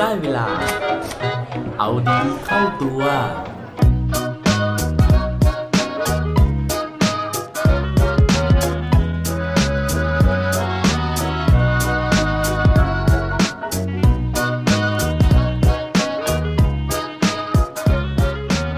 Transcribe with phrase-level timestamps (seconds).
[0.00, 0.48] ได้เวลา
[1.78, 3.02] เอาดีเข้าตัว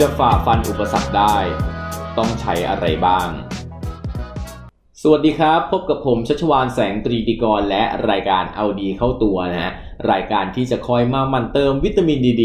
[0.00, 1.36] จะฝ่าฟันอุปสรรคได้
[2.18, 3.28] ต้องใช้อะไรบ้าง
[5.06, 9.72] สวัสดีครับ พบกับผมชัชวานแสงตรีดีกร และรายการเอาดีเข้าตัวนะฮะ
[10.10, 12.44] รายการที่จะคอยมามันเติมวิตามินดีด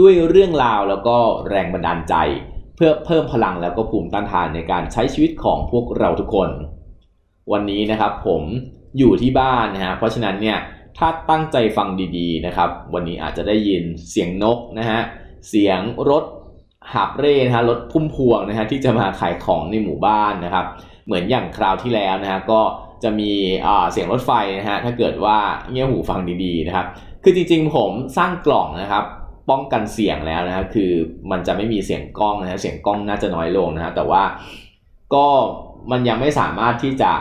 [0.00, 1.16] ด้วยเรื่องราวแล้วก็
[1.48, 2.14] แรงบันดาลใจ
[2.76, 6.50] เพื่อเพิ่มพลังแล้วก็ภูมิต้านทานในการใช้ชีวิตของพวกเราทุกคน
[7.52, 8.42] วันนี้นะครับผม
[8.98, 10.58] อยู่ที่บ้านนะฮะเพราะฉะนั้นเนี่ย
[10.98, 15.00] ถ้าตั้งใจฟังดีๆนะครับ วันนี้อาจจะได้ยินเสียงนกนะฮะ
[15.48, 16.24] เสียงรถ
[16.92, 20.66] หาบเร่นะฮะรถพุ่มพวงนะฮะที่จะมาขายของในหมู่บ้านนะครับ
[21.06, 22.60] เหมือนอย่างคราวที่แล้วนะฮะก็
[23.02, 23.32] จะมี
[23.92, 25.38] เสียงรถไฟนะฮะถ้าเกิดว่า
[25.70, 26.86] เงี่ยหูฟังดีๆนะครับ
[27.22, 29.04] คือจริงๆผมสร้างกล่องนะครับ
[29.50, 30.92] ป้องกันเสียงแล้วนะฮะคือ
[31.30, 34.22] มันจะไม่มีเสียงกล้องนะฮะเสียงกล้องน่าจะน้อยลงนะฮะแต่ว่า
[35.14, 35.26] ก็
[35.90, 37.12] มันยังไม่สามารถที่จะ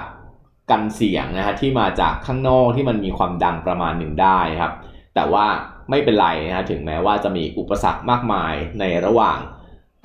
[0.71, 4.73] กันเสียงนะฮะที่มาจากข้างนอกที่มันมีความดังประมาณหนึ่งได้ครับ
[5.15, 5.45] แต่ว่า
[5.89, 9.37] ไม่เป็นไรนะฮะถึงแม้ว่าจะมีอุปสรรคมากมายในระหว่าง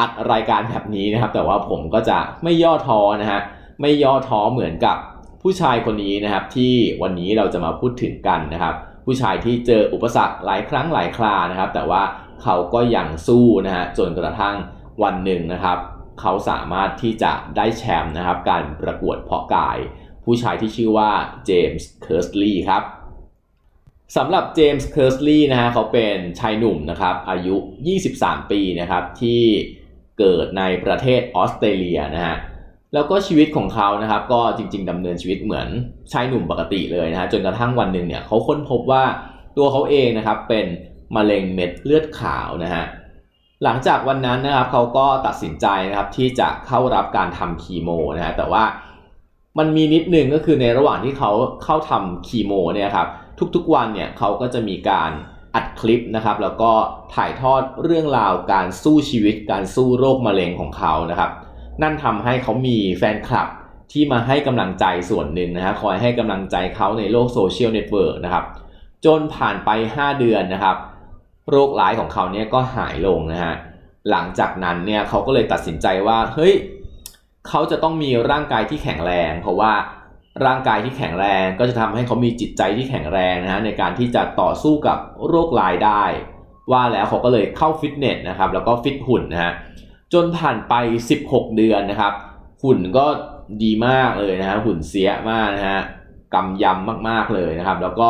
[0.00, 3.40] อัดรายการแบบนี้นะครับ แต่ว่าผมก็จะไม่ย่อท้อนะฮะ
[3.80, 4.96] ไม่ย่อท้อเหมือนกับ
[5.42, 12.02] ผู้ชายคนนี้นะครับ ที่วันนี้เราจะมาพูดถึงกันนะครับ ผู้ชายที่เจออุปสรรคหลายครั้งหลายครานะครับ แต่ว่า
[12.42, 14.56] เขาก็ยังสู้นะฮะจนกระทั่ง
[15.02, 15.78] วันหนึ่งนะครับ
[16.20, 19.78] เขาสามารถที่จะได้แชมป์นะครับ การประกวดเพาะกาย
[20.24, 21.10] ผู้ชายที่ชื่อว่า
[21.46, 22.82] เจมส์เคิร์สลีย์ครับ
[24.16, 27.56] สำหรับเจมส์เคิร์สลีย์นะฮะเขาเป็นชายหนุ่มนะครับ อายุ
[28.02, 29.42] 23 ปีนะครับที่
[30.18, 32.36] เกิดในประเทศออสเตรเลียนะฮะ
[32.94, 35.68] แล้วก็ชีวิตของเขานะครับ ก็จริง ๆดำเนินชีวิตเหมือน
[36.12, 39.04] ชายหนุ่มปกติเลยนะฮะจนกระทั่งวันหนึ่งเนี่ยเขาค้นพบว่า
[39.56, 40.66] ตัวเขาเองนะครับเป็น
[41.16, 42.84] มะเร็งเม็ดเลือดขาวนะฮะ
[43.64, 48.64] หลังจากวันนั้นนะครับเขาก็ตัดสินใจนะครับที่จะเข้ารับการทำคีโมนะฮะแต่ว่า
[49.58, 51.30] มันมีนิดนึงก็คือในระหว่างที่เขา
[51.64, 53.08] เข้าทำคีโมเนี่ยครับ
[53.54, 55.10] ทุกๆวันเนี่ยเขาก็จะมีการ
[55.54, 56.72] อัดคลิปนะครับ แล้วก็
[57.14, 61.30] ถ่ายทอดเรื่องราวการสู้ชีวิตการสู้โรคมะเร็งของเขานะครับ
[61.82, 63.48] นั่นทำให้เขามีแฟนคลับ
[63.92, 68.44] ที่มาให้กำลังใจส่วนหนึ่งนะฮะคอยให้กำลังใจเขาในโลก social network นะครับ
[69.04, 70.76] จนผ่านไป 5 เดือนนะครับ
[71.50, 73.54] โรคร้ายของเขาเนี่ยก็หายลงนะฮะ
[74.10, 76.54] หลังจากนั้นเนี่ยเขาก็เลยตัดสินใจว่าเฮ้ย
[77.48, 79.72] เขาจะต้องมีร่างกายที่แข็งแรง เพราะว่า
[80.46, 84.98] ร่างกายที่แข็งแรงก็จะทำให้เขามีจิตใจที่แข็งแรงนะฮะในการที่จะต่อสู้กับ
[85.28, 86.04] โรคร้ายได้
[86.72, 89.52] ว่าแล้วเขาก็เลยเข้าฟิตเนสนะครับแล้วก็ฟิตหุ่นนะฮะ
[90.12, 90.74] จนผ่านไป
[91.16, 92.14] 16 เดือนนะครับ
[92.62, 93.06] หุ่นก็
[93.62, 95.80] ดีมากเลยนะฮะหุ่นเสียมากนะฮะ
[96.34, 98.08] กำยำมากๆเลยนะครับ แล้วก็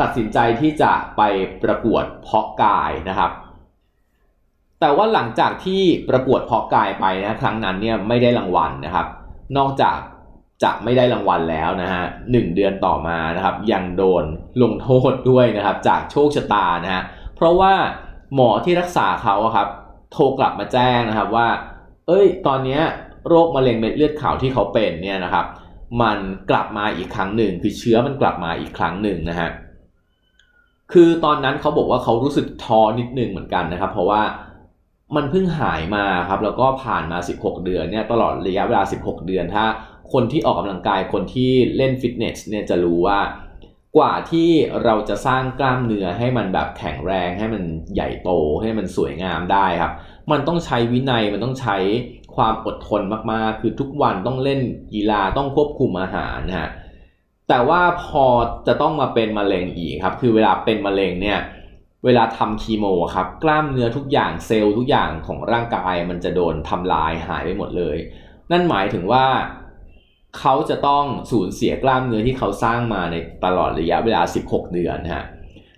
[0.00, 1.22] ตัดสินใจที่จะไป
[1.62, 3.30] ประกวดเพาะกายนะครับ
[4.80, 9.06] แต่ว่าหลังจากที่ประกวดเพาะกายไปนะครั้งนั้นเนี่ยไม่ได้รางวัลนะครับ
[9.56, 9.98] นอกจาก
[10.62, 14.24] จะไม่ได้รางวัลแล้วนะฮะหนึ่งเดือนต่อมานะครับ ยังโดน
[14.62, 17.02] ลงโทษด้วยนะครับ จากโชคชะตานะฮะ
[17.36, 17.72] เพราะว่า
[18.34, 19.68] หมอที่รักษาเขาครับ
[20.12, 21.48] โทรกลับมาแจ้งนะครับว่า
[22.06, 22.80] เอ้ย ตอนนี้
[23.28, 25.46] โรคมะเร็งเม็ดเลือดขาวที่เขาเป็นเนี่ยนะครับ
[26.02, 26.18] มัน
[26.50, 29.50] กลับมาอีกครั้งหนึ่ง คือเชื้อมันกลับมาอีกครั้งหนึ่งนะฮะ
[30.92, 34.22] คือตอนนั้นเขาบอกว่าเขารู้สึกท้อนิดนึงเหมือนกันนะครับ เพราะว่า
[35.16, 39.64] มันเพิ่งหายมาครับแล้วก็ผ่านมา 16 เดือนเนี่ยตลอดระยะเวลา 16 เดือน ถ้า
[40.12, 43.18] คนที่ออกกำลังกายคนที่เล่นฟิตเนสเนี่ยจะรู้ว่า
[43.98, 44.48] กว่าที่
[44.84, 47.62] เราจะสร้างกล้ามเนื้อให้มันแบบแข็งแรงให้มัน
[47.94, 48.30] ใหญ่โต
[48.62, 49.92] ให้มันสวยงามได้ครับ
[50.30, 51.76] มันต้องใช้วินัยมันต้องใช้
[52.36, 54.60] ความอดทนมากๆ คือทุกวันต้องเล่น
[54.92, 56.70] กีฬาต้องควบคุมอาหารนะฮะ
[57.48, 58.26] แต่ว่าพอ
[58.66, 61.38] จะต้องมาเป็นมะเร็งอีกครับ คือเวลาเป็นมะเร็งเนี่ย
[62.04, 67.96] เวลาทำคีโมครับกล้ามเนื้อทุกอย่างเซลล์ทุกอย่างของร่างกายมันจะโดนทำลายหายไปหมดเลย
[68.50, 69.26] นั่นหมายถึงว่า
[70.38, 75.24] เขาจะต้องสูญเสียกล้ามเนื้อที่เขาสร้างมาในตลอดระยะเวลา 16 เดือนฮะ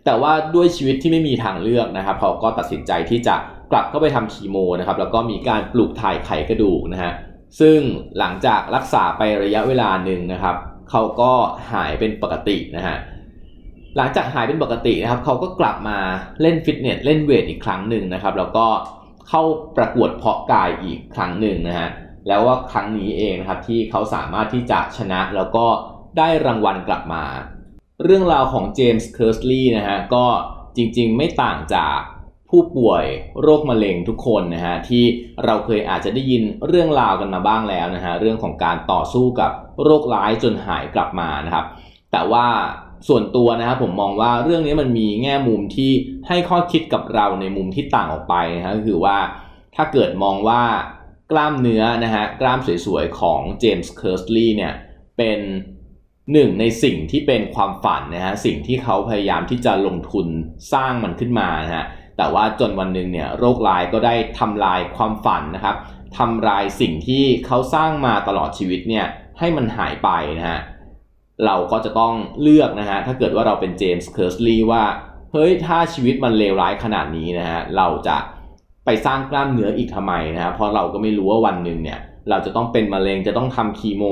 [0.05, 3.37] แต่ว่าด้วยชีวิตที่ไม่มีทางเลือกนะครับเขาก็ตัดสินใจที่จะ
[3.73, 7.13] กลับเข้าไปทำคีโมนะครับแล้วก็มีการปลูกถ่ายไขกระดูกนะฮะ
[7.61, 7.79] ซึ่ง
[8.19, 10.57] หลังจากรักษาไประยะเวลาหนึ่งนะครับ
[10.91, 11.33] เขาก็
[11.73, 12.97] หายเป็นปกตินะฮะ
[13.97, 15.99] หลังจากหายเป็นปกตินะครับเขาก็กลับมา
[16.43, 18.67] เล่นฟิตเนสเล่นเวทอีกครั้งหนึ่งนะครับแล้วก็
[19.29, 19.43] เข้า
[19.77, 21.89] ประกวดเพาะกายอีกครั้งหนึ่งนะฮะ
[22.29, 25.67] แล้วว่าครั้งนี้เองนะครับที่เขาสามารถที่จะชนะแล้วก็
[26.19, 27.25] ได้รางวัลกลับมา
[28.05, 30.27] เรื่องราวของเจมส์เคิร์สลีย์นะฮะก็
[30.77, 31.99] จริงๆไม่ต่างจาก
[32.51, 33.05] ผู้ป่วย
[33.43, 35.05] โรคมะเร็งทุกคนนะฮะที่
[35.45, 39.53] เราเคยอาจจะได้ยินเรื่องราวกันมาบ้างแล้วนะฮะเรื่องของการต่อสู้กับ
[39.85, 41.67] โรคร้ายจนหายกลับมานะครับ
[42.13, 42.47] แต่ว่า
[43.09, 45.91] ส่วนตัวนะครับผมมองว่าเรื่องนี้มันมีแง่มุมที่
[46.29, 49.17] ให้ข้อคิดกับเราในมุมที่ต่างออกไปนะฮะก็คือว่า
[49.77, 50.63] ถ้าเกิดมองว่า
[51.31, 54.75] กล้ามเนื้อนะฮะกล้ามสวยๆ ของเจมส์เคิร์สลีย์เนี่ย
[55.19, 55.41] เป็น
[56.33, 60.27] หนึ่งในสิ่งที่เป็นความฝันนะฮะสิ่งที่เขาพยายามที่จะลงทุน
[60.73, 61.85] สร้างมันขึ้นมานะฮะ
[62.17, 65.77] แต่ว่าจนวันหนึ่งเนี่ยโรคร้ายก็ได้ทำลายความฝันนะครับ
[66.19, 69.07] ทำลายสิ่งที่เขาสร้างมาตลอดชีวิตเนี่ย
[69.39, 70.61] ให้มันหายไปนะฮะ
[71.47, 74.85] เราก็จะต้องเลือกนะฮะถ้าเกิดว่าเราเป็นเจมส์เคิร์สลีย์ว่า
[75.33, 78.17] เฮ้ยถ้าชีวิตมันเลวร้ายขนาดนี้นะฮะเราจะ
[78.85, 82.01] ไปสร้างกล้ามเนื้ออีกทำไมนะฮะเพราะเราก็ไม่รู้ว่าวันหนึ่งเนี่ย
[82.31, 84.05] เราจะต้องเป็นมะเร็งจะต้องทำคีโม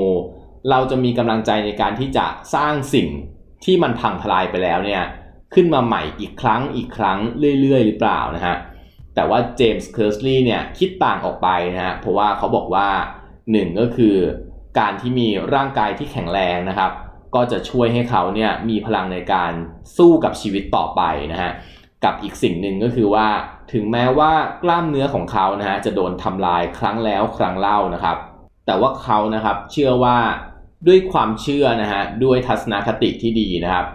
[0.69, 2.25] เราจะมีกำลังใจในการที่จะ
[2.55, 3.07] สร้างสิ่ง
[3.65, 5.03] ที่มันพังทลายไปแล้วเนี่ย
[5.53, 7.19] ขึ้นมาใหม่อีกครั้งอีกครั้ง
[7.61, 8.55] เรื่อย ๆ หรือเปล่านะฮะ
[9.15, 12.87] แต่ว่าเจมส์เคิร์สลีย์เนี่ยคิดต่างออกไปนะฮะเพราะว่าเขาบอกว่า
[13.51, 14.15] หนึ่งก็คือ
[14.79, 16.91] การที่มีร่างกายที่แข็งแรงนะครับ
[17.35, 19.51] ก็จะช่วยให้เขาเนี่ยมีพลังในการ
[19.97, 21.01] สู้กับชีวิตต่อไป
[21.31, 21.51] นะฮะ
[22.03, 23.27] กับอีกสิ่งหนึ่งก็คือว่า
[23.73, 24.31] ถึงแม้ว่า
[24.63, 28.17] กล้ามเนื้อของเขานะฮะจะโดนทำลายครั้งแล้วครั้งเล่านะครับ
[28.65, 30.17] แต่ว่าเขานะครับเชื่อว่า
[30.87, 33.85] ด้วยความเชื่อนะฮะด้วยทัศนคติที่ดีนะครับ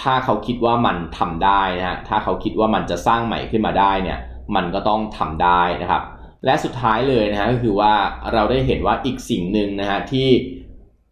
[0.00, 4.18] ถ้าเขาคิดว่ามันทำได้นะฮะถ้าเขาคิดว่ามันจะสร้างใหม่ขึ้นมาได้เนี่ย
[4.54, 6.02] มันก็ต้องทำได้นะครับ
[6.44, 7.92] และสุดท้ายเลยนะฮะก็คือว่า
[8.32, 10.28] เราได้เห็นว่าอีกสิ่งหนึ่งนะฮะที่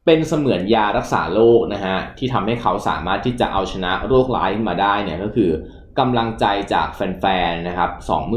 [0.06, 5.50] เป็นเสมือนยารักษาโรคนะฮะที่ทำให้เขาสามารถที่จะเอาชนะโรคร้ายขึ้นมาได้เนี่ยก็คือ
[5.98, 7.90] กำลังใจจากแฟนๆ นะครับ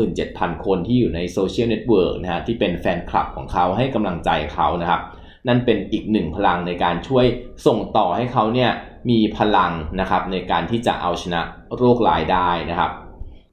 [0.09, 5.01] 27,000 คนที่อยู่ใน social network นะฮะที่เป็นแฟนคลับของเขาให้กำลังใจเขานะครับ
[5.47, 7.25] นั่นเป็นอีกหนึ่งพลังในการช่วย
[7.65, 8.71] ส่งต่อให้เขาเนี่ย
[9.09, 11.41] มีพลังนะครับในการที่จะเอาชนะ
[11.77, 12.91] โรคร้ายได้นะครับ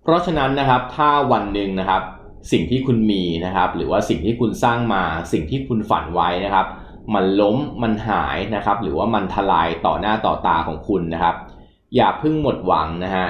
[0.02, 2.02] เพราะฉะนั้นนะครับถ้าวันหนึ่งนะครับ
[2.52, 5.02] สิ่งที่คุณมีนะครับหรือว่าสิ่งที่คุณสร้างมา
[5.32, 6.66] สิ่งที่คุณฝันไว้นะครับ
[7.14, 11.34] มันล้มมันหายนะครับ หรือว่ามันทลายต่อหน้าต่อตาของคุณนะครับ
[11.96, 13.26] อย่าเพิ่งหมดหวังนะฮะ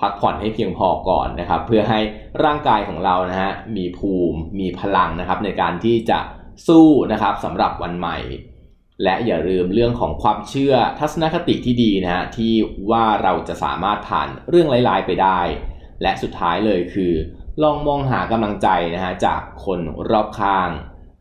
[0.00, 2.00] พักผ่อนให้เพียงพอก่อนนะครับ เพื่อให้
[2.44, 6.20] ร่างกายของเรานะฮะมีภูมิมีพลังนะครับ ในการที่จะ
[6.68, 8.18] สู้นะครับสำหรับวันใหม่
[9.04, 12.52] และอย่าลืมเรื่องของความเชื่อทัศนคติที่ดีนะฮะที่
[12.90, 15.40] ว่าเราจะสามารถผ่านเรื่องร้ายๆไปได้
[16.02, 17.12] และสุดท้ายเลยคือ
[17.62, 19.80] ลองมองหากำลังใจนะฮะจากคน
[20.10, 20.70] รอบข้าง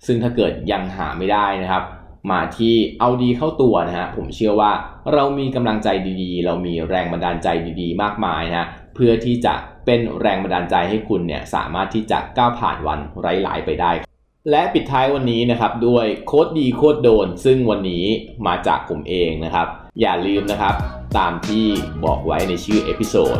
[0.06, 1.84] ซึ่งถ้าเกิดยังหาไม่ได้นะครับ
[2.32, 4.72] มาที่เอาดีเข้าตัวนะฮะผมเชื่อว่า
[5.14, 5.88] เรามีกำลังใจ
[6.22, 7.48] ดีๆ เรามีแรงบันดาลใจ
[7.82, 9.54] ดีๆ มากมายนะฮะเพื่อที่จะ
[9.86, 13.92] เป็นแรงบันดาลใจให้คุณเนี่ยสามารถที่จะก้าวผ่านวันไร้ายไปได้
[14.50, 18.06] และปิดท้ายวันนี้นะครับด้วย quote ดี quote โดน ซึ่งวันนี้
[18.48, 19.68] มาจากผมเองนะครับ
[20.02, 20.76] อย่าลืมนะครับ
[21.18, 21.66] ตามที่
[22.06, 23.40] บอกไว้ในชื่อ episode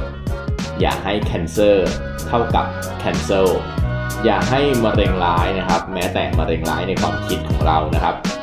[0.80, 1.78] อย่าให้ cancer
[2.28, 2.66] เท่ากับ
[3.04, 3.48] cancel
[4.26, 8.16] อย่าให้มะเร็งร้ายนะครับ แม้แต่มะเร็งร้ายในความคิดของเรานะครับ